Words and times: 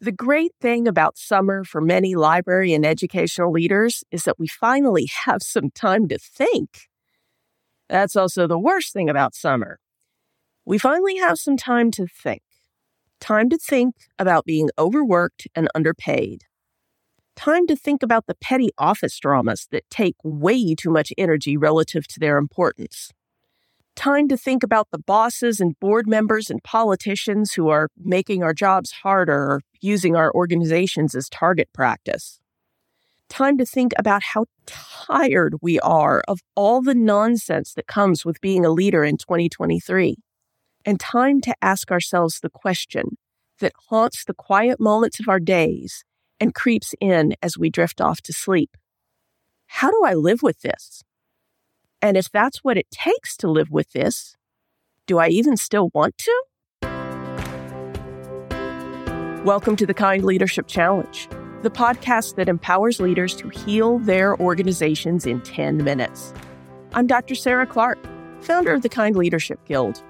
The 0.00 0.12
great 0.12 0.52
thing 0.60 0.86
about 0.86 1.16
summer 1.16 1.64
for 1.64 1.80
many 1.80 2.14
library 2.14 2.74
and 2.74 2.84
educational 2.84 3.50
leaders 3.50 4.04
is 4.10 4.24
that 4.24 4.38
we 4.38 4.46
finally 4.46 5.08
have 5.24 5.42
some 5.42 5.70
time 5.70 6.06
to 6.08 6.18
think. 6.18 6.88
That's 7.88 8.14
also 8.14 8.46
the 8.46 8.58
worst 8.58 8.92
thing 8.92 9.08
about 9.08 9.34
summer. 9.34 9.78
We 10.66 10.76
finally 10.76 11.16
have 11.16 11.38
some 11.38 11.56
time 11.56 11.90
to 11.92 12.06
think. 12.06 12.42
Time 13.20 13.48
to 13.48 13.56
think 13.56 13.94
about 14.18 14.44
being 14.44 14.68
overworked 14.78 15.48
and 15.54 15.68
underpaid. 15.74 16.42
Time 17.34 17.66
to 17.66 17.76
think 17.76 18.02
about 18.02 18.26
the 18.26 18.34
petty 18.34 18.70
office 18.76 19.18
dramas 19.18 19.66
that 19.70 19.88
take 19.88 20.16
way 20.22 20.74
too 20.74 20.90
much 20.90 21.12
energy 21.16 21.56
relative 21.56 22.06
to 22.08 22.20
their 22.20 22.36
importance 22.36 23.12
time 23.96 24.28
to 24.28 24.36
think 24.36 24.62
about 24.62 24.88
the 24.92 24.98
bosses 24.98 25.60
and 25.60 25.78
board 25.80 26.06
members 26.06 26.50
and 26.50 26.62
politicians 26.62 27.54
who 27.54 27.68
are 27.68 27.88
making 27.96 28.42
our 28.42 28.54
jobs 28.54 28.92
harder 28.92 29.32
or 29.34 29.60
using 29.80 30.14
our 30.14 30.32
organizations 30.32 31.14
as 31.14 31.28
target 31.28 31.68
practice. 31.72 32.38
Time 33.28 33.58
to 33.58 33.66
think 33.66 33.92
about 33.98 34.22
how 34.22 34.44
tired 34.66 35.56
we 35.60 35.80
are 35.80 36.22
of 36.28 36.40
all 36.54 36.80
the 36.80 36.94
nonsense 36.94 37.74
that 37.74 37.88
comes 37.88 38.24
with 38.24 38.40
being 38.40 38.64
a 38.64 38.70
leader 38.70 39.02
in 39.02 39.16
2023. 39.16 40.16
And 40.84 41.00
time 41.00 41.40
to 41.40 41.54
ask 41.60 41.90
ourselves 41.90 42.38
the 42.38 42.50
question 42.50 43.18
that 43.58 43.72
haunts 43.88 44.24
the 44.24 44.34
quiet 44.34 44.78
moments 44.78 45.18
of 45.18 45.28
our 45.28 45.40
days 45.40 46.04
and 46.38 46.54
creeps 46.54 46.94
in 47.00 47.34
as 47.42 47.58
we 47.58 47.70
drift 47.70 48.00
off 48.00 48.20
to 48.22 48.32
sleep. 48.32 48.76
How 49.66 49.90
do 49.90 50.02
I 50.04 50.14
live 50.14 50.42
with 50.42 50.60
this? 50.60 51.02
And 52.06 52.16
if 52.16 52.30
that's 52.30 52.58
what 52.58 52.76
it 52.76 52.88
takes 52.92 53.36
to 53.38 53.50
live 53.50 53.72
with 53.72 53.90
this, 53.90 54.36
do 55.08 55.18
I 55.18 55.26
even 55.26 55.56
still 55.56 55.90
want 55.92 56.16
to? 56.18 56.42
Welcome 59.44 59.74
to 59.74 59.86
the 59.86 59.92
Kind 59.92 60.22
Leadership 60.22 60.68
Challenge, 60.68 61.28
the 61.62 61.70
podcast 61.70 62.36
that 62.36 62.48
empowers 62.48 63.00
leaders 63.00 63.34
to 63.34 63.48
heal 63.48 63.98
their 63.98 64.40
organizations 64.40 65.26
in 65.26 65.40
10 65.40 65.82
minutes. 65.82 66.32
I'm 66.94 67.08
Dr. 67.08 67.34
Sarah 67.34 67.66
Clark, 67.66 67.98
founder 68.40 68.72
of 68.72 68.82
the 68.82 68.88
Kind 68.88 69.16
Leadership 69.16 69.58
Guild, 69.64 70.00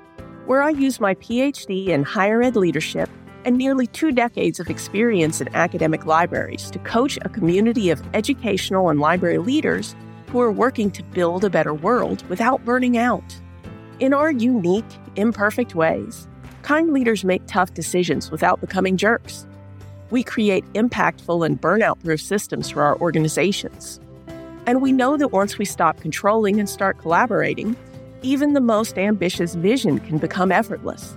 where 0.45 0.63
I 0.63 0.73
use 0.73 1.01
my 1.01 1.15
PhD 1.15 1.89
in 1.89 2.03
higher 2.03 2.43
ed 2.43 2.57
leadership 2.57 3.09
and 3.47 3.57
nearly 3.57 3.87
two 3.87 4.13
decades 4.13 4.61
of 4.61 4.69
experience 4.69 5.41
in 5.41 5.49
academic 5.55 6.05
libraries 6.05 6.71
to 6.73 6.79
coach 6.81 7.19
a 7.23 7.31
community 7.31 7.89
of 7.89 8.03
educational 8.13 8.91
and 8.91 9.01
library 9.01 9.39
leaders 9.39 9.97
who 10.29 10.41
are 10.41 10.53
working 10.53 10.91
to 10.93 11.03
build 11.03 11.45
a 11.45 11.51
better 11.51 11.75
world 11.75 12.27
without 12.29 12.65
burning 12.65 12.99
out. 12.99 13.41
In 14.01 14.13
our 14.13 14.31
unique, 14.31 14.85
imperfect 15.17 15.75
ways, 15.75 16.29
kind 16.63 16.93
leaders 16.93 17.25
make 17.25 17.47
tough 17.47 17.73
decisions 17.75 18.31
without 18.31 18.61
becoming 18.61 18.97
jerks. 18.97 19.47
We 20.11 20.23
create 20.23 20.65
impactful 20.75 21.45
and 21.47 21.61
burnout 21.61 22.03
proof 22.03 22.21
systems 22.21 22.71
for 22.71 22.83
our 22.83 22.99
organizations. 22.99 24.01
And 24.67 24.83
we 24.83 24.93
know 24.93 25.17
that 25.17 25.29
once 25.29 25.59
we 25.59 25.65
stop 25.65 26.01
controlling 26.01 26.59
and 26.59 26.69
start 26.69 26.99
collaborating, 26.99 27.77
even 28.23 28.53
the 28.53 28.61
most 28.61 28.99
ambitious 28.99 29.55
vision 29.55 30.01
can 30.01 30.19
become 30.19 30.51
effortless. 30.51 31.17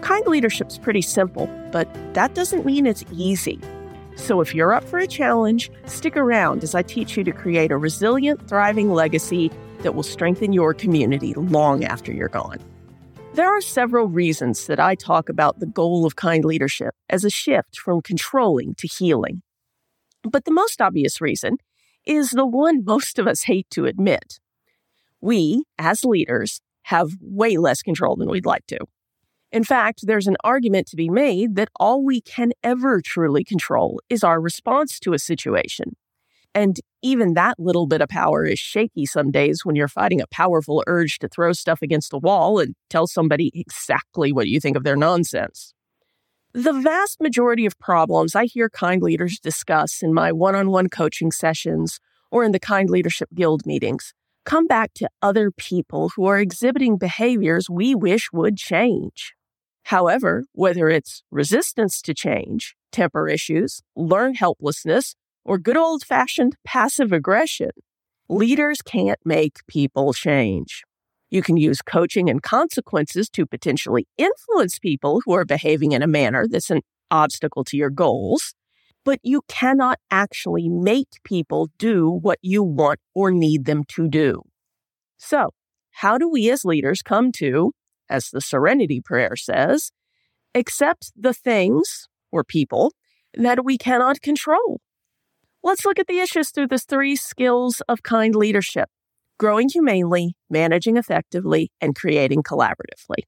Kind 0.00 0.26
leadership's 0.26 0.78
pretty 0.78 1.02
simple, 1.02 1.50
but 1.72 1.88
that 2.14 2.34
doesn't 2.34 2.64
mean 2.64 2.86
it's 2.86 3.04
easy. 3.12 3.60
So 4.18 4.42
if 4.42 4.54
you're 4.54 4.74
up 4.74 4.84
for 4.84 4.98
a 4.98 5.06
challenge, 5.06 5.70
stick 5.86 6.16
around 6.16 6.62
as 6.62 6.74
I 6.74 6.82
teach 6.82 7.16
you 7.16 7.24
to 7.24 7.32
create 7.32 7.70
a 7.70 7.78
resilient, 7.78 8.46
thriving 8.46 8.92
legacy 8.92 9.50
that 9.78 9.94
will 9.94 10.02
strengthen 10.02 10.52
your 10.52 10.74
community 10.74 11.32
long 11.34 11.84
after 11.84 12.12
you're 12.12 12.28
gone. 12.28 12.58
There 13.34 13.46
are 13.46 13.60
several 13.60 14.08
reasons 14.08 14.66
that 14.66 14.80
I 14.80 14.96
talk 14.96 15.28
about 15.28 15.60
the 15.60 15.66
goal 15.66 16.04
of 16.04 16.16
kind 16.16 16.44
leadership 16.44 16.94
as 17.08 17.24
a 17.24 17.30
shift 17.30 17.78
from 17.78 18.02
controlling 18.02 18.74
to 18.74 18.88
healing. 18.88 19.42
But 20.24 20.44
the 20.44 20.52
most 20.52 20.82
obvious 20.82 21.20
reason 21.20 21.56
is 22.04 22.30
the 22.30 22.44
one 22.44 22.84
most 22.84 23.18
of 23.18 23.28
us 23.28 23.44
hate 23.44 23.70
to 23.70 23.86
admit. 23.86 24.40
We, 25.20 25.64
as 25.78 26.04
leaders, 26.04 26.60
have 26.82 27.12
way 27.20 27.56
less 27.56 27.82
control 27.82 28.16
than 28.16 28.28
we'd 28.28 28.46
like 28.46 28.66
to. 28.66 28.78
In 29.50 29.64
fact, 29.64 30.00
there's 30.06 30.26
an 30.26 30.36
argument 30.44 30.86
to 30.88 30.96
be 30.96 31.08
made 31.08 31.56
that 31.56 31.70
all 31.76 32.04
we 32.04 32.20
can 32.20 32.52
ever 32.62 33.00
truly 33.00 33.44
control 33.44 34.00
is 34.10 34.22
our 34.22 34.40
response 34.40 35.00
to 35.00 35.14
a 35.14 35.18
situation. 35.18 35.96
And 36.54 36.78
even 37.02 37.34
that 37.34 37.58
little 37.58 37.86
bit 37.86 38.00
of 38.00 38.08
power 38.08 38.44
is 38.44 38.58
shaky 38.58 39.06
some 39.06 39.30
days 39.30 39.64
when 39.64 39.76
you're 39.76 39.88
fighting 39.88 40.20
a 40.20 40.26
powerful 40.26 40.82
urge 40.86 41.18
to 41.20 41.28
throw 41.28 41.52
stuff 41.52 41.80
against 41.82 42.10
the 42.10 42.18
wall 42.18 42.58
and 42.58 42.74
tell 42.90 43.06
somebody 43.06 43.50
exactly 43.54 44.32
what 44.32 44.48
you 44.48 44.60
think 44.60 44.76
of 44.76 44.84
their 44.84 44.96
nonsense. 44.96 45.72
The 46.52 46.72
vast 46.72 47.20
majority 47.20 47.64
of 47.66 47.78
problems 47.78 48.34
I 48.34 48.46
hear 48.46 48.68
kind 48.68 49.02
leaders 49.02 49.38
discuss 49.38 50.02
in 50.02 50.12
my 50.12 50.32
one 50.32 50.54
on 50.54 50.70
one 50.70 50.88
coaching 50.88 51.30
sessions 51.30 52.00
or 52.30 52.42
in 52.44 52.52
the 52.52 52.58
Kind 52.58 52.90
Leadership 52.90 53.28
Guild 53.34 53.64
meetings 53.64 54.12
come 54.44 54.66
back 54.66 54.94
to 54.94 55.08
other 55.20 55.50
people 55.50 56.10
who 56.16 56.24
are 56.24 56.38
exhibiting 56.38 56.96
behaviors 56.96 57.68
we 57.68 57.94
wish 57.94 58.32
would 58.32 58.56
change. 58.56 59.34
However, 59.88 60.44
whether 60.52 60.90
it's 60.90 61.22
resistance 61.30 62.02
to 62.02 62.12
change, 62.12 62.76
temper 62.92 63.26
issues, 63.26 63.80
learned 63.96 64.36
helplessness, 64.36 65.14
or 65.46 65.56
good 65.56 65.78
old 65.78 66.02
fashioned 66.04 66.56
passive 66.62 67.10
aggression, 67.10 67.70
leaders 68.28 68.82
can't 68.82 69.18
make 69.24 69.66
people 69.66 70.12
change. 70.12 70.82
You 71.30 71.40
can 71.40 71.56
use 71.56 71.80
coaching 71.80 72.28
and 72.28 72.42
consequences 72.42 73.30
to 73.30 73.46
potentially 73.46 74.06
influence 74.18 74.78
people 74.78 75.22
who 75.24 75.32
are 75.32 75.46
behaving 75.46 75.92
in 75.92 76.02
a 76.02 76.06
manner 76.06 76.46
that's 76.46 76.68
an 76.68 76.82
obstacle 77.10 77.64
to 77.64 77.78
your 77.78 77.88
goals, 77.88 78.52
but 79.06 79.20
you 79.22 79.40
cannot 79.48 79.98
actually 80.10 80.68
make 80.68 81.08
people 81.24 81.70
do 81.78 82.10
what 82.10 82.38
you 82.42 82.62
want 82.62 83.00
or 83.14 83.30
need 83.30 83.64
them 83.64 83.84
to 83.96 84.06
do. 84.06 84.42
So, 85.16 85.48
how 85.92 86.18
do 86.18 86.28
we 86.28 86.50
as 86.50 86.66
leaders 86.66 87.00
come 87.00 87.32
to 87.32 87.72
as 88.10 88.30
the 88.30 88.40
Serenity 88.40 89.00
Prayer 89.00 89.36
says, 89.36 89.92
accept 90.54 91.12
the 91.16 91.34
things 91.34 92.08
or 92.32 92.44
people 92.44 92.92
that 93.34 93.64
we 93.64 93.78
cannot 93.78 94.20
control. 94.22 94.80
Let's 95.62 95.84
look 95.84 95.98
at 95.98 96.06
the 96.06 96.20
issues 96.20 96.50
through 96.50 96.68
the 96.68 96.78
three 96.78 97.16
skills 97.16 97.82
of 97.88 98.02
kind 98.02 98.34
leadership 98.34 98.88
growing 99.38 99.68
humanely, 99.68 100.34
managing 100.50 100.96
effectively, 100.96 101.70
and 101.80 101.94
creating 101.94 102.42
collaboratively. 102.42 103.22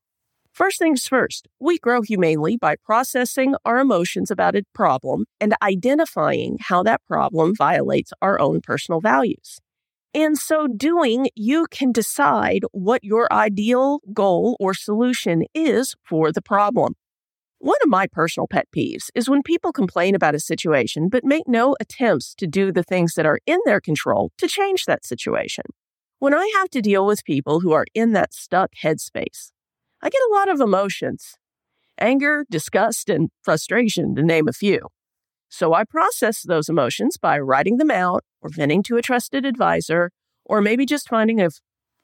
First 0.52 0.78
things 0.78 1.06
first, 1.06 1.46
we 1.60 1.78
grow 1.78 2.02
humanely 2.02 2.56
by 2.56 2.74
processing 2.84 3.54
our 3.64 3.78
emotions 3.78 4.30
about 4.30 4.56
a 4.56 4.64
problem 4.74 5.24
and 5.40 5.54
identifying 5.62 6.58
how 6.60 6.82
that 6.82 7.00
problem 7.06 7.54
violates 7.54 8.12
our 8.20 8.40
own 8.40 8.60
personal 8.60 9.00
values. 9.00 9.60
In 10.12 10.34
so 10.34 10.66
doing, 10.66 11.28
you 11.36 11.66
can 11.70 11.92
decide 11.92 12.64
what 12.72 13.04
your 13.04 13.32
ideal 13.32 14.00
goal 14.12 14.56
or 14.58 14.74
solution 14.74 15.44
is 15.54 15.94
for 16.04 16.32
the 16.32 16.42
problem. 16.42 16.94
One 17.60 17.76
of 17.84 17.88
my 17.88 18.08
personal 18.08 18.48
pet 18.48 18.66
peeves 18.74 19.10
is 19.14 19.30
when 19.30 19.44
people 19.44 19.72
complain 19.72 20.16
about 20.16 20.34
a 20.34 20.40
situation 20.40 21.10
but 21.10 21.22
make 21.22 21.46
no 21.46 21.76
attempts 21.78 22.34
to 22.38 22.48
do 22.48 22.72
the 22.72 22.82
things 22.82 23.14
that 23.14 23.26
are 23.26 23.38
in 23.46 23.60
their 23.64 23.80
control 23.80 24.32
to 24.38 24.48
change 24.48 24.84
that 24.86 25.06
situation. 25.06 25.64
When 26.18 26.34
I 26.34 26.50
have 26.56 26.70
to 26.70 26.82
deal 26.82 27.06
with 27.06 27.24
people 27.24 27.60
who 27.60 27.70
are 27.70 27.86
in 27.94 28.12
that 28.12 28.34
stuck 28.34 28.72
headspace, 28.82 29.52
I 30.02 30.08
get 30.08 30.22
a 30.28 30.34
lot 30.34 30.48
of 30.48 30.60
emotions 30.60 31.34
anger, 32.00 32.46
disgust, 32.50 33.08
and 33.10 33.28
frustration, 33.42 34.16
to 34.16 34.22
name 34.24 34.48
a 34.48 34.52
few. 34.52 34.88
So 35.50 35.74
I 35.74 35.84
process 35.84 36.42
those 36.42 36.68
emotions 36.68 37.18
by 37.18 37.38
writing 37.38 37.78
them 37.78 37.90
out 37.90 38.24
or 38.40 38.50
venting 38.50 38.84
to 38.84 38.96
a 38.96 39.02
trusted 39.02 39.44
advisor, 39.44 40.12
or 40.44 40.62
maybe 40.62 40.86
just 40.86 41.08
finding 41.08 41.40
a 41.40 41.50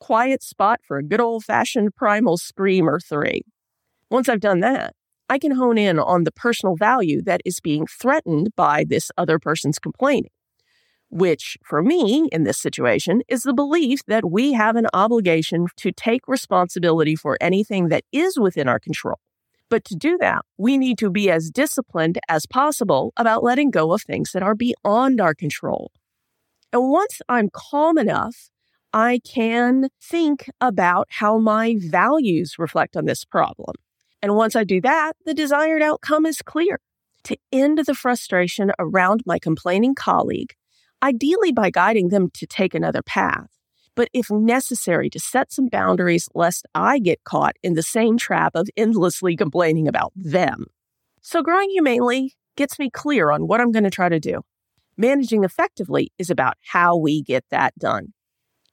quiet 0.00 0.42
spot 0.42 0.80
for 0.86 0.98
a 0.98 1.04
good 1.04 1.20
old 1.20 1.44
fashioned 1.44 1.94
primal 1.94 2.36
scream 2.36 2.88
or 2.88 2.98
three. 2.98 3.42
Once 4.10 4.28
I've 4.28 4.40
done 4.40 4.60
that, 4.60 4.94
I 5.28 5.38
can 5.38 5.52
hone 5.52 5.78
in 5.78 5.98
on 5.98 6.24
the 6.24 6.32
personal 6.32 6.74
value 6.76 7.22
that 7.22 7.40
is 7.44 7.60
being 7.60 7.86
threatened 7.86 8.50
by 8.56 8.84
this 8.86 9.10
other 9.16 9.38
person's 9.38 9.78
complaining, 9.78 10.30
which 11.08 11.56
for 11.64 11.82
me 11.82 12.28
in 12.32 12.42
this 12.42 12.58
situation 12.58 13.22
is 13.28 13.42
the 13.42 13.54
belief 13.54 14.00
that 14.08 14.28
we 14.30 14.52
have 14.54 14.74
an 14.74 14.88
obligation 14.92 15.68
to 15.76 15.92
take 15.92 16.26
responsibility 16.26 17.14
for 17.14 17.38
anything 17.40 17.88
that 17.88 18.04
is 18.12 18.38
within 18.38 18.68
our 18.68 18.80
control 18.80 19.18
but 19.68 19.84
to 19.86 19.96
do 19.96 20.16
that, 20.18 20.44
we 20.56 20.78
need 20.78 20.98
to 20.98 21.10
be 21.10 21.30
as 21.30 21.50
disciplined 21.50 22.18
as 22.28 22.46
possible 22.46 23.12
about 23.16 23.42
letting 23.42 23.70
go 23.70 23.92
of 23.92 24.02
things 24.02 24.32
that 24.32 24.42
are 24.42 24.54
beyond 24.54 25.20
our 25.20 25.34
control. 25.34 25.90
And 26.72 26.90
once 26.90 27.20
I'm 27.28 27.48
calm 27.52 27.98
enough, 27.98 28.50
I 28.92 29.20
can 29.24 29.88
think 30.00 30.48
about 30.60 31.08
how 31.10 31.38
my 31.38 31.76
values 31.78 32.54
reflect 32.58 32.96
on 32.96 33.04
this 33.04 33.24
problem. 33.24 33.74
And 34.22 34.36
once 34.36 34.56
I 34.56 34.64
do 34.64 34.80
that, 34.80 35.12
the 35.24 35.34
desired 35.34 35.82
outcome 35.82 36.26
is 36.26 36.42
clear 36.42 36.78
to 37.24 37.36
end 37.52 37.78
the 37.86 37.94
frustration 37.94 38.70
around 38.78 39.22
my 39.26 39.38
complaining 39.38 39.94
colleague, 39.94 40.54
ideally 41.02 41.52
by 41.52 41.70
guiding 41.70 42.08
them 42.08 42.30
to 42.34 42.46
take 42.46 42.74
another 42.74 43.02
path 43.02 43.55
but 43.96 44.08
if 44.12 44.30
necessary, 44.30 45.10
to 45.10 45.18
set 45.18 45.50
some 45.50 45.68
boundaries 45.68 46.28
lest 46.34 46.66
I 46.74 46.98
get 46.98 47.24
caught 47.24 47.56
in 47.62 47.74
the 47.74 47.82
same 47.82 48.18
trap 48.18 48.52
of 48.54 48.68
endlessly 48.76 49.34
complaining 49.34 49.88
about 49.88 50.12
them. 50.14 50.66
So, 51.22 51.42
growing 51.42 51.70
humanely, 51.70 52.34
gets 52.56 52.78
me 52.78 52.90
clear 52.90 53.30
on 53.30 53.48
what 53.48 53.60
I'm 53.60 53.72
going 53.72 53.84
to 53.84 53.90
try 53.90 54.08
to 54.08 54.20
do. 54.20 54.42
Managing 54.96 55.44
effectively 55.44 56.12
is 56.18 56.30
about 56.30 56.54
how 56.72 56.96
we 56.96 57.22
get 57.22 57.44
that 57.50 57.74
done. 57.78 58.12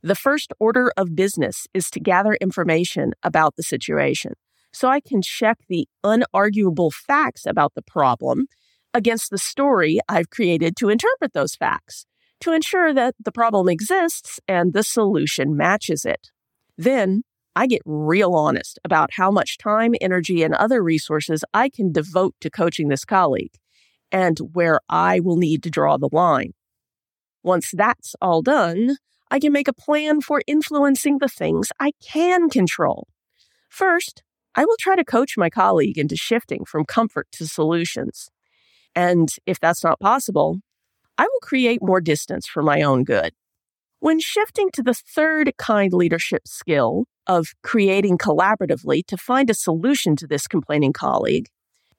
The 0.01 0.15
first 0.15 0.53
order 0.59 0.91
of 0.97 1.15
business 1.15 1.67
is 1.73 1.89
to 1.91 1.99
gather 1.99 2.33
information 2.35 3.13
about 3.23 3.55
the 3.55 3.63
situation 3.63 4.33
so 4.73 4.89
I 4.89 4.99
can 4.99 5.21
check 5.21 5.59
the 5.69 5.87
unarguable 6.03 6.91
facts 6.91 7.45
about 7.45 7.73
the 7.75 7.81
problem 7.81 8.47
against 8.93 9.29
the 9.29 9.37
story 9.37 9.99
I've 10.09 10.29
created 10.29 10.75
to 10.77 10.89
interpret 10.89 11.33
those 11.33 11.55
facts 11.55 12.05
to 12.44 12.51
ensure 12.51 12.94
that 12.94 13.16
the 13.24 13.31
problem 13.31 13.69
exists 13.69 14.40
and 14.50 14.74
the 14.74 14.84
solution 14.84 15.56
matches 15.56 16.04
it. 16.04 16.30
Then 16.78 17.24
I 17.56 17.68
get 17.68 17.81
real 17.86 18.34
honest 18.34 18.80
about 18.84 19.13
how 19.13 19.31
much 19.31 19.57
time, 19.57 19.94
energy, 20.01 20.44
and 20.44 20.54
other 20.54 20.84
resources 20.84 21.45
I 21.54 21.69
can 21.69 21.94
devote 21.94 22.36
to 22.42 22.50
coaching 22.50 22.90
this 22.90 23.06
colleague 23.06 23.54
and 24.12 24.38
where 24.51 24.81
I 24.90 25.22
will 25.22 25.38
need 25.38 25.63
to 25.63 25.69
draw 25.69 25.98
the 25.98 26.10
line. 26.12 26.54
Once 27.44 27.72
that's 27.72 28.13
all 28.22 28.42
done, 28.42 28.98
I 29.31 29.40
can 29.40 29.54
make 29.54 29.69
a 29.69 29.74
plan 29.74 30.19
for 30.19 30.42
influencing 30.45 31.19
the 31.19 31.30
things 31.30 31.69
I 31.80 31.94
can 32.01 32.50
control. 32.50 33.07
First, 33.69 34.22
I 34.54 34.66
will 34.66 34.78
try 34.80 34.98
to 34.98 35.06
coach 35.06 35.38
my 35.38 35.50
colleague 35.50 35.98
into 35.98 36.18
shifting 36.18 36.66
from 36.66 36.86
comfort 36.86 37.28
to 37.34 37.48
solutions. 37.48 38.30
And 38.95 39.30
if 39.45 39.60
that's 39.60 39.84
not 39.84 40.00
possible, 40.00 40.60
I 41.18 41.24
will 41.24 41.39
create 41.42 41.80
more 41.81 42.01
distance 42.01 42.48
for 42.48 42.63
my 42.63 42.81
own 42.81 43.04
good. 43.04 43.33
When 44.00 44.19
shifting 44.19 44.69
to 44.74 44.83
the 44.83 44.94
third 44.94 45.54
kind 45.57 45.94
leadership 45.94 46.48
skill 46.48 47.06
of 47.27 47.48
creating 47.63 48.18
collaboratively 48.18 49.06
to 49.07 49.18
find 49.18 49.50
a 49.50 49.54
solution 49.54 50.15
to 50.18 50.27
this 50.27 50.48
complaining 50.48 50.92
colleague, 50.94 51.48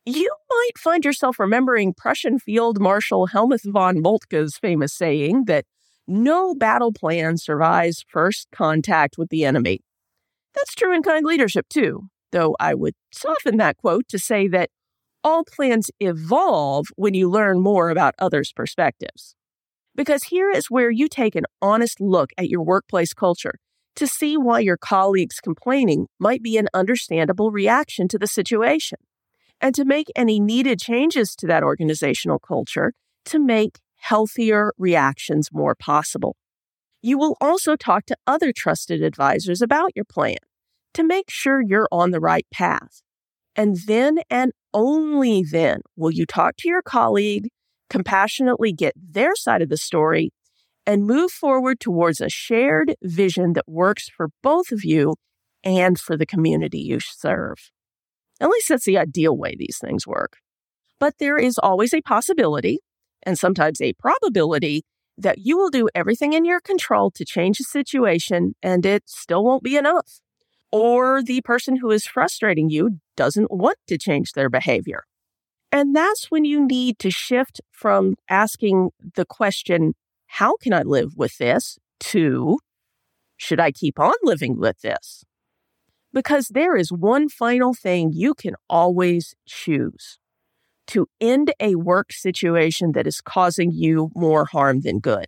you 0.04 0.30
might 0.50 0.78
find 0.78 1.04
yourself 1.04 1.38
remembering 1.38 1.94
Prussian 1.94 2.38
Field 2.38 2.78
Marshal 2.78 3.26
Helmuth 3.26 3.64
von 3.64 4.02
Moltke's 4.02 4.58
famous 4.58 4.92
saying 4.92 5.44
that 5.46 5.64
no 6.06 6.54
battle 6.54 6.92
plan 6.92 7.38
survives 7.38 8.04
first 8.08 8.48
contact 8.52 9.16
with 9.16 9.30
the 9.30 9.44
enemy. 9.46 9.80
That's 10.54 10.74
true 10.74 10.94
in 10.94 11.02
kind 11.02 11.24
leadership, 11.24 11.66
too, 11.70 12.08
though 12.32 12.54
I 12.60 12.74
would 12.74 12.94
soften 13.12 13.56
that 13.56 13.78
quote 13.78 14.08
to 14.08 14.18
say 14.18 14.46
that 14.48 14.68
all 15.24 15.42
plans 15.44 15.90
evolve 15.98 16.86
when 16.96 17.14
you 17.14 17.28
learn 17.30 17.60
more 17.60 17.90
about 17.90 18.14
others' 18.18 18.52
perspectives. 18.54 19.34
Because 19.96 20.24
here 20.24 20.50
is 20.50 20.66
where 20.70 20.90
you 20.90 21.08
take 21.08 21.34
an 21.34 21.46
honest 21.62 22.00
look 22.00 22.30
at 22.36 22.48
your 22.48 22.62
workplace 22.62 23.14
culture 23.14 23.54
to 23.96 24.06
see 24.06 24.36
why 24.36 24.60
your 24.60 24.76
colleagues 24.76 25.40
complaining 25.40 26.08
might 26.18 26.42
be 26.42 26.58
an 26.58 26.68
understandable 26.74 27.50
reaction 27.50 28.08
to 28.08 28.18
the 28.18 28.26
situation, 28.26 28.98
and 29.60 29.74
to 29.74 29.84
make 29.84 30.08
any 30.14 30.40
needed 30.40 30.80
changes 30.80 31.34
to 31.36 31.46
that 31.46 31.62
organizational 31.62 32.38
culture 32.38 32.92
to 33.24 33.38
make 33.38 33.78
healthier 33.96 34.72
reactions 34.76 35.48
more 35.52 35.74
possible. 35.74 36.36
You 37.00 37.18
will 37.18 37.36
also 37.40 37.76
talk 37.76 38.06
to 38.06 38.16
other 38.26 38.52
trusted 38.54 39.02
advisors 39.02 39.62
about 39.62 39.92
your 39.94 40.04
plan 40.04 40.38
to 40.94 41.02
make 41.02 41.30
sure 41.30 41.62
you're 41.62 41.88
on 41.92 42.10
the 42.10 42.20
right 42.20 42.46
path. 42.52 43.02
And 43.56 43.76
then 43.86 44.18
and 44.28 44.52
only 44.74 45.42
then 45.42 45.80
will 45.96 46.10
you 46.10 46.26
talk 46.26 46.56
to 46.58 46.68
your 46.68 46.82
colleague, 46.82 47.48
compassionately 47.88 48.72
get 48.72 48.92
their 48.96 49.34
side 49.34 49.62
of 49.62 49.68
the 49.70 49.76
story, 49.76 50.32
and 50.86 51.06
move 51.06 51.30
forward 51.30 51.80
towards 51.80 52.20
a 52.20 52.28
shared 52.28 52.94
vision 53.02 53.54
that 53.54 53.66
works 53.66 54.10
for 54.14 54.28
both 54.42 54.70
of 54.70 54.84
you 54.84 55.14
and 55.62 55.98
for 55.98 56.16
the 56.16 56.26
community 56.26 56.78
you 56.78 56.98
serve. 57.00 57.70
At 58.40 58.50
least 58.50 58.68
that's 58.68 58.84
the 58.84 58.98
ideal 58.98 59.36
way 59.36 59.54
these 59.56 59.78
things 59.78 60.06
work. 60.06 60.38
But 61.00 61.14
there 61.18 61.38
is 61.38 61.58
always 61.58 61.94
a 61.94 62.02
possibility, 62.02 62.80
and 63.22 63.38
sometimes 63.38 63.80
a 63.80 63.94
probability, 63.94 64.82
that 65.16 65.38
you 65.38 65.56
will 65.56 65.70
do 65.70 65.88
everything 65.94 66.32
in 66.32 66.44
your 66.44 66.60
control 66.60 67.10
to 67.12 67.24
change 67.24 67.58
the 67.58 67.64
situation 67.64 68.54
and 68.62 68.84
it 68.84 69.04
still 69.06 69.44
won't 69.44 69.62
be 69.62 69.76
enough 69.76 70.20
or 70.74 71.22
the 71.22 71.40
person 71.42 71.76
who 71.76 71.92
is 71.92 72.04
frustrating 72.04 72.68
you 72.68 72.98
doesn't 73.16 73.48
want 73.48 73.78
to 73.86 73.96
change 73.96 74.32
their 74.32 74.50
behavior. 74.50 75.04
And 75.70 75.94
that's 75.94 76.32
when 76.32 76.44
you 76.44 76.66
need 76.66 76.98
to 76.98 77.12
shift 77.12 77.60
from 77.70 78.16
asking 78.28 78.90
the 79.14 79.24
question, 79.24 79.94
How 80.26 80.56
can 80.56 80.72
I 80.72 80.82
live 80.82 81.16
with 81.16 81.38
this? 81.38 81.78
to 82.00 82.58
Should 83.36 83.60
I 83.60 83.70
keep 83.70 84.00
on 84.00 84.14
living 84.24 84.58
with 84.58 84.80
this? 84.80 85.22
Because 86.12 86.48
there 86.48 86.74
is 86.74 86.90
one 86.90 87.28
final 87.28 87.72
thing 87.72 88.10
you 88.12 88.34
can 88.34 88.54
always 88.68 89.36
choose 89.46 90.18
to 90.88 91.06
end 91.20 91.52
a 91.60 91.76
work 91.76 92.12
situation 92.12 92.92
that 92.92 93.06
is 93.06 93.20
causing 93.20 93.70
you 93.70 94.10
more 94.16 94.44
harm 94.44 94.80
than 94.80 94.98
good. 94.98 95.26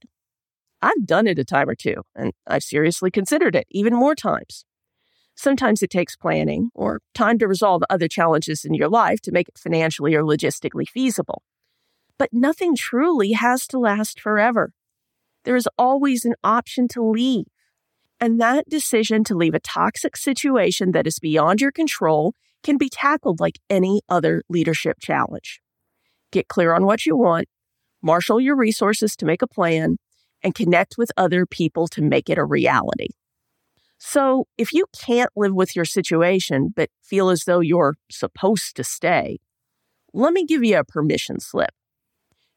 I've 0.83 1.07
done 1.07 1.29
it 1.29 1.39
a 1.39 1.45
time 1.45 1.69
or 1.69 1.77
two, 1.77 2.03
and 2.17 2.33
I've 2.49 2.65
seriously 2.65 3.13
considered 3.13 3.55
it 3.55 3.67
even 3.71 3.95
more 3.95 4.17
times. 4.17 4.66
Sometimes 5.37 5.83
it 5.83 5.91
takes 5.91 6.17
planning 6.17 6.71
or 6.75 7.01
time 7.15 7.39
to 7.39 7.47
resolve 7.47 7.83
other 7.91 8.09
challenges 8.09 8.65
in 8.65 8.73
your 8.73 8.89
life 8.89 9.21
to 9.21 9.33
make 9.33 9.49
it 9.49 9.59
financially 9.59 10.15
or 10.15 10.23
logistically 10.23 10.89
feasible. 10.89 11.43
But 12.19 12.31
nothing 12.33 12.75
truly 12.75 13.33
has 13.33 13.67
to 13.69 13.79
last 13.79 14.19
forever. 14.19 14.73
There 15.45 15.57
is 15.57 15.69
always 15.79 16.25
an 16.25 16.35
option 16.43 16.89
to 16.89 17.03
leave. 17.03 17.45
And 18.19 18.41
that 18.41 18.69
decision 18.69 19.25
to 19.25 19.35
leave 19.35 19.55
a 19.55 19.61
toxic 19.61 20.17
situation 20.17 20.93
that 20.93 21.07
is 21.07 21.19
beyond 21.19 21.61
your 21.61 21.71
control 21.71 22.33
can 22.63 22.79
be 22.79 22.89
tackled 22.89 23.39
like 23.39 23.59
any 23.69 24.01
other 24.09 24.43
leadership 24.49 24.97
challenge. 25.01 25.61
Get 26.33 26.49
clear 26.49 26.73
on 26.73 26.87
what 26.87 27.05
you 27.05 27.15
want, 27.15 27.47
marshal 28.03 28.41
your 28.41 28.57
resources 28.57 29.15
to 29.17 29.27
make 29.27 29.43
a 29.43 29.47
plan, 29.47 29.99
and 30.43 30.55
connect 30.55 30.97
with 30.97 31.13
other 31.19 31.45
people 31.45 31.87
to 31.89 32.01
make 32.01 32.31
it 32.31 32.39
a 32.39 32.45
reality. 32.45 33.09
So, 33.99 34.47
if 34.59 34.73
you 34.73 34.87
can't 34.99 35.31
live 35.35 35.55
with 35.55 35.75
your 35.75 35.87
situation 35.87 36.73
but 36.75 36.91
feel 37.03 37.31
as 37.31 37.45
though 37.45 37.61
you're 37.61 37.95
supposed 38.11 38.77
to 38.77 38.85
stay, 38.85 39.39
let 40.13 40.33
me 40.33 40.45
give 40.45 40.63
you 40.63 40.79
a 40.79 40.85
permission 40.85 41.41
slip. 41.41 41.71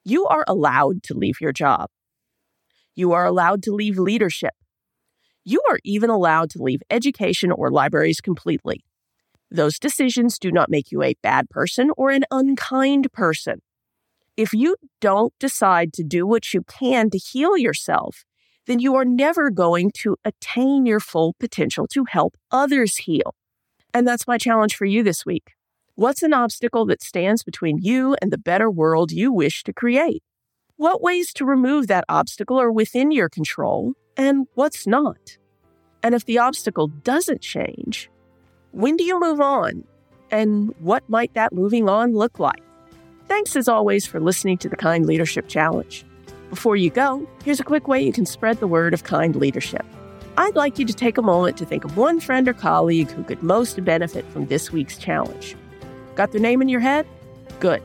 You 0.04 0.26
are 0.28 0.44
allowed 0.48 1.04
to 1.04 1.14
leave 1.14 1.40
your 1.40 1.54
job. 1.54 1.90
You 2.96 3.14
are 3.14 3.26
allowed 3.26 3.64
to 3.64 3.72
leave 3.72 3.98
leadership. 3.98 4.54
You 5.46 5.62
are 5.70 5.80
even 5.84 6.10
allowed 6.10 6.50
to 6.52 6.62
leave 6.62 6.82
education 6.90 7.52
or 7.52 7.72
libraries 7.72 8.22
completely. 8.22 8.84
Those 9.50 9.80
decisions 9.80 10.38
do 10.38 10.52
not 10.52 10.70
make 10.70 10.92
you 10.92 11.02
a 11.02 11.16
bad 11.24 11.50
person 11.50 11.90
or 11.98 12.12
an 12.12 12.24
unkind 12.30 13.12
person. 13.14 13.62
If 14.38 14.54
you 14.54 14.76
don't 15.02 15.34
decide 15.40 15.92
to 15.94 16.04
do 16.04 16.28
what 16.28 16.54
you 16.54 16.64
can 16.64 17.10
to 17.10 17.18
heal 17.18 17.58
yourself, 17.58 18.26
then 18.70 18.78
you 18.78 18.94
are 18.94 19.04
never 19.04 19.50
going 19.50 19.90
to 19.90 20.16
attain 20.24 20.86
your 20.86 21.00
full 21.00 21.34
potential 21.40 21.88
to 21.88 22.06
help 22.06 22.38
others 22.52 22.98
heal. 22.98 23.34
And 23.96 24.08
that's 24.08 24.28
my 24.28 24.38
challenge 24.38 24.76
for 24.76 24.86
you 24.86 25.02
this 25.02 25.26
week. 25.26 25.56
What's 25.96 26.22
an 26.22 26.34
obstacle 26.34 26.86
that 26.86 27.02
stands 27.02 27.42
between 27.42 27.80
you 27.80 28.16
and 28.22 28.32
the 28.32 28.38
better 28.38 28.70
world 28.70 29.12
you 29.12 29.34
wish 29.34 29.64
to 29.64 29.74
create? 29.74 30.22
What 30.78 31.02
ways 31.02 31.34
to 31.34 31.46
remove 31.46 31.88
that 31.88 32.06
obstacle 32.08 32.62
are 32.62 32.72
within 32.72 33.10
your 33.10 33.28
control 33.28 33.94
and 34.16 34.46
what's 34.54 34.86
not? 34.86 35.38
And 36.04 36.14
if 36.14 36.26
the 36.26 36.38
obstacle 36.38 36.90
doesn't 36.90 37.42
change, 37.42 38.08
when 38.72 38.96
do 38.98 39.04
you 39.04 39.20
move 39.20 39.42
on? 39.42 39.84
And 40.30 40.76
what 40.78 41.10
might 41.10 41.34
that 41.34 41.54
moving 41.54 41.90
on 41.90 42.14
look 42.14 42.38
like? 42.38 42.62
Thanks 43.28 43.56
as 43.56 43.68
always 43.68 44.06
for 44.06 44.20
listening 44.20 44.60
to 44.60 44.70
the 44.70 44.78
Kind 44.78 45.08
Leadership 45.08 45.48
Challenge. 45.48 46.06
Before 46.50 46.76
you 46.76 46.90
go, 46.90 47.28
here's 47.44 47.60
a 47.60 47.64
quick 47.64 47.88
way 47.88 48.02
you 48.02 48.12
can 48.12 48.26
spread 48.26 48.60
the 48.60 48.68
word 48.68 48.94
of 48.94 49.04
kind 49.04 49.36
leadership. 49.36 49.86
I'd 50.38 50.56
like 50.56 50.80
you 50.80 50.86
to 50.86 50.94
take 50.94 51.18
a 51.18 51.22
moment 51.22 51.58
to 51.58 51.66
think 51.66 51.84
of 51.84 51.98
one 51.98 52.20
friend 52.20 52.48
or 52.48 52.54
colleague 52.54 53.12
who 53.12 53.24
could 53.24 53.44
most 53.44 53.84
benefit 53.84 54.26
from 54.32 54.48
this 54.48 54.72
week's 54.72 54.98
challenge. 54.98 55.56
Got 56.16 56.32
their 56.32 56.42
name 56.42 56.62
in 56.62 56.70
your 56.70 56.80
head? 56.80 57.06
Good. 57.60 57.84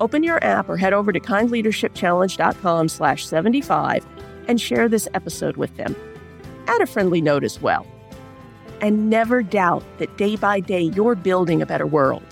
Open 0.00 0.22
your 0.22 0.42
app 0.44 0.68
or 0.68 0.76
head 0.76 0.92
over 0.92 1.12
to 1.12 1.20
kindleadershipchallenge.com 1.20 2.88
slash 2.88 3.26
75 3.26 4.06
and 4.48 4.60
share 4.60 4.88
this 4.88 5.08
episode 5.14 5.56
with 5.56 5.74
them. 5.76 5.96
Add 6.66 6.82
a 6.82 6.86
friendly 6.86 7.20
note 7.20 7.42
as 7.42 7.60
well. 7.60 7.86
And 8.80 9.08
never 9.08 9.42
doubt 9.42 9.82
that 9.98 10.16
day 10.16 10.36
by 10.36 10.60
day 10.60 10.82
you're 10.82 11.14
building 11.14 11.62
a 11.62 11.66
better 11.66 11.86
world, 11.86 12.26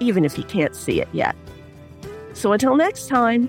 even 0.00 0.24
if 0.24 0.36
you 0.36 0.44
can't 0.44 0.74
see 0.74 1.00
it 1.00 1.08
yet. 1.12 1.36
So 2.34 2.52
until 2.52 2.76
next 2.76 3.08
time, 3.08 3.48